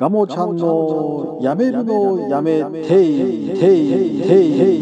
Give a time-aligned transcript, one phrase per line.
[0.00, 4.80] ガモちゃんのやめるのやめていていてい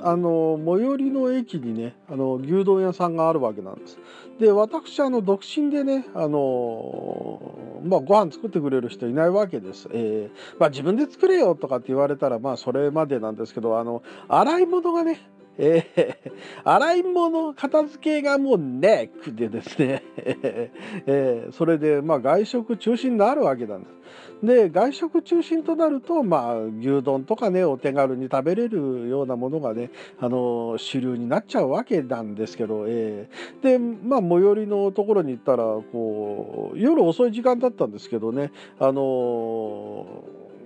[0.00, 3.98] あの最寄りの駅にねあの牛丼屋さんがあるわけなんです
[4.40, 15.20] で私あの独身でねあのまあご飯作ってくれる人いないわけです、えー、まあ自分で作れよとかって言われたらまあそれまでなんですけどあの洗い物がね
[15.58, 23.98] えー、洗い物片付けがもうネックでですね、えー、それでまあ外食中心になるわけなんです。
[24.42, 40.06] で外食中心となると、まあ、牛丼とかねお手軽に食べれるようなものがねあの主流になっちゃうわけなんですけど、えー、でまあ最寄りのところに行ったらこう夜遅い時間だったんですけどねあの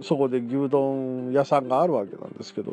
[0.02, 2.72] そこで牛丼屋さんがあるわけなんですけど。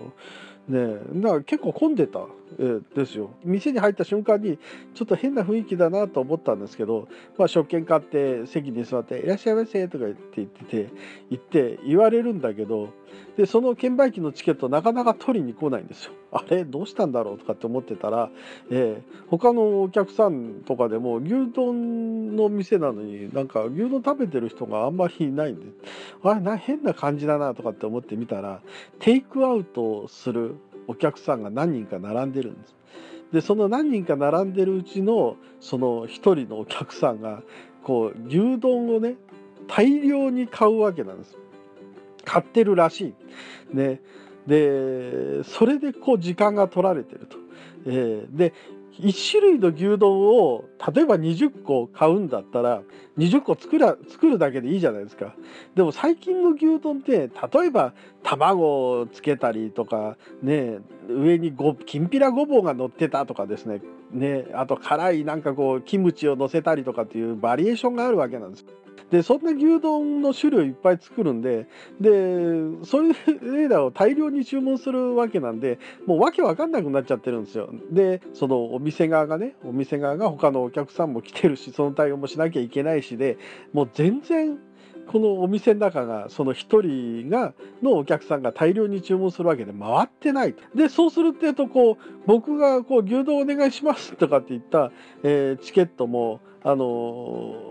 [0.67, 2.20] ねだから結構混んでた、
[2.59, 3.31] え、ですよ。
[3.43, 4.59] 店に入った瞬間に
[4.93, 7.07] ちょっと変な雰囲気だなと思ったんですけど、
[7.39, 10.89] まあ、食券買って席に座って「いらっしゃいませ」とか言って言ってて
[11.31, 12.89] 言って言われるんだけど。
[13.37, 16.11] でその券売機のチケットなかなか取りに来ないんですよ。
[16.32, 16.63] あれ？
[16.63, 18.29] どうしたんだろうとかって思ってたら、
[18.70, 25.65] えー、他のお客さんとかでも牛丼の店なのになんか牛丼食べてる人があんまりいないんで。
[26.21, 26.41] あれ？
[26.41, 28.62] な変な感じだなとかって思ってみたら
[28.99, 30.55] テイクアウトする
[30.87, 32.76] お客さんが何人か並んでるんです。
[33.31, 37.43] でその何人か並んでるうちのその一人のお客さんが
[37.84, 39.15] こう牛丼をね
[39.67, 41.37] 大量に買うわけなんです。
[42.26, 43.13] 買ってるらし
[43.71, 43.76] い。
[43.76, 44.01] ね、
[44.48, 47.37] でそれでこう時間が取られてると。
[47.85, 48.54] えー、で
[48.99, 52.82] 1種類の牛丼を例えば20個買うんだったら
[53.18, 55.35] 20個作ら作るだけでいいじゃないですか。
[55.76, 63.82] でも最近の牛丼って例えば卵をつけたりとかね上にごきんぴらごぼうが乗ってたとかですね。
[64.12, 68.66] ねあと辛いなんかこうキムチを乗せたりとかっていうバリエーションがあるわけなんです。
[69.11, 71.67] でそんな牛丼の種類をいっぱい作るんで
[72.00, 72.09] で
[72.85, 73.13] そういう
[73.55, 77.69] レーダーを大量に注文するわけなんでもうわけわかんなくなっちゃってるんですよ。
[77.91, 83.38] でそのお店側がねお店側が他のお客さんも来てるしその対応もしなきゃいけないしで
[83.73, 84.57] もう全然
[85.11, 90.55] このお店の中がその1人がのお客さんが大量に注文するわけで回ってない。
[90.75, 94.91] でそうするってうとこう僕がこう牛丼お願いしますとかって言った、
[95.23, 96.85] えー、チケットもあの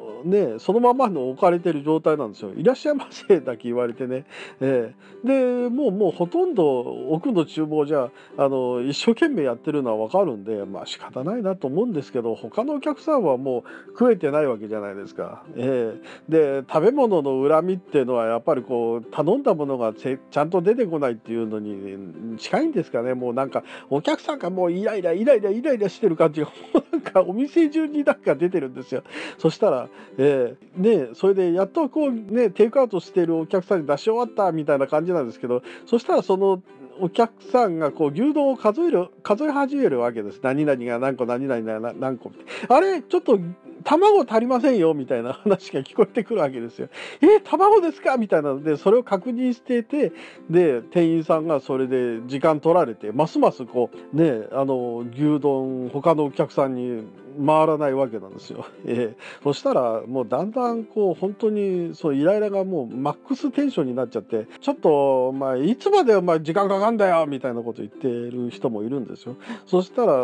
[0.04, 2.52] ーね、そのままの置かれてる状態なんですよ。
[2.56, 4.24] いらっしゃいませだけ言われてね。
[4.60, 6.80] えー、で、もう、もうほとんど
[7.10, 15.44] 奥の厨房じゃ、あの、一生懸命やってるのはわかるんで、まあ仕方ないなと思うんですけど、他のお客さんはもう食えてないわけじゃないですか。
[15.56, 23.14] えー、で、食べ物の恨みっていうのはやっぱりこう、頼んだものがちゃんと出てこないっていうのに近いんですかね。
[23.14, 29.02] もうなんか、お客さんがもうイライライライライライラしてる感じが、もうなんかお店中になんか出てるんですよ。
[29.38, 36.60] そしたら、えー、ね、それでやっとこうねテイクアウトしてるお客さんに出し終わったみたいな感じなんですけどそしたらその
[37.00, 40.40] お客さんがこう牛丼を数える数え始めるわけです。
[40.42, 42.32] 何々が何個何々が何個
[42.68, 43.38] あれちょっと
[43.84, 46.88] 卵足りませんよみたいな話が聞こえてくるわけですよ。
[47.20, 50.12] え卵ですかみたいなのでそれを確認していて
[50.50, 57.04] で店員さんがそれで時間取られてますますこうねあの牛丼他のお客さんに
[57.44, 58.66] 回らないわけなんですよ。
[58.84, 69.36] えー、そしたらもうだんだんこう本当にそうイライラがもうマックステンションになっちゃってちょっとまあいつまでお前時間かかんだよみたいなこと言ってる人もいるんですよ。
[69.66, 70.14] そしたら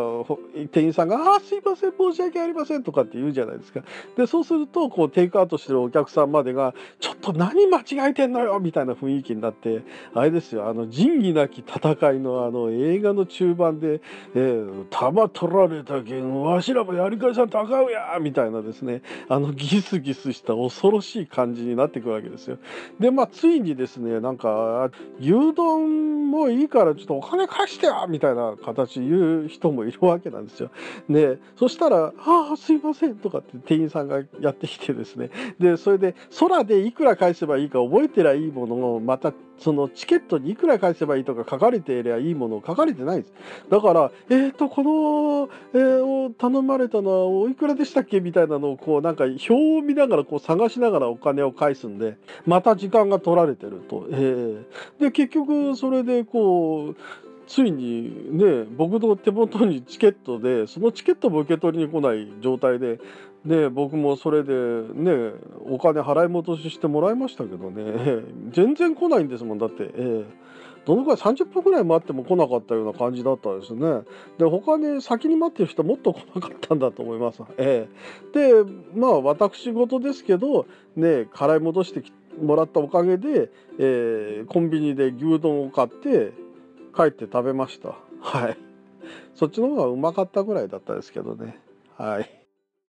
[0.73, 3.83] 店員さんが「ああすいません申し訳ありません」とかって言うじゃないですか。
[4.17, 9.83] でそうするとこうテイクアウトしてるお客さんまでが「ちょっと何間違えてんのよ」みたいな雰囲気になって
[10.15, 14.01] あれですよあの仁義なき戦いのあの映画の中盤で
[14.35, 22.59] 「えー、弾取られたけんわしらもやアリカリさんとあかんやみたいなですねあのギスギスした恐ろしい感じになってくるわけですよ。
[22.99, 30.71] でまあついにですねなんか牛丼もういいからちょっとお金貸してよみたいな形言う人もいるわけなんですよ。
[31.09, 35.31] でそしたら「ああすいません」とかって店員さんがやってきてですね
[35.61, 43.33] でそれで空でいくら返せばいいか覚えてりゃいいものをまたそのチケットにいくら返せばいいとか書かれていればいいものを書かれてないです。
[43.71, 48.21] だから、えっ、ー、と、この、えー、頼まれたのはおいくらでしたっけ？
[48.21, 54.07] みたいなのを、こう、なんか表を見ながら、こう探しながらお金を返すんで、また時間が取られてると。
[54.11, 54.65] えー、
[55.01, 56.97] で、結局、それで、こう、
[57.47, 62.99] ついにね、僕の手元にチケットで、そのチケットも受け取りに来ない状態で、
[63.45, 65.33] で僕もそれでね
[65.69, 68.23] お金払い戻ししてもらいましたけどね。
[68.53, 69.59] 全然来ないんですもん。
[69.59, 70.25] だって、えー、
[70.87, 74.03] どのくらい30分ぐらい待っても来なかったような感じだったんですね。
[74.39, 80.67] で他に先に待ってる人もっと来なかったんだと思います、えー、でまあ私事ですけど
[80.97, 86.33] ね払い戻してきもらったおかげで、えーコンビニで牛丼を買って
[86.97, 87.97] 帰って食べました。
[88.21, 88.59] はい。
[89.35, 91.59] そっちの方がうまかったぐらいだったですけどね。
[91.97, 92.44] はい。